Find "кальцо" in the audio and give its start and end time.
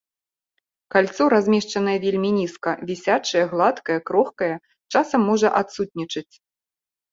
0.95-1.23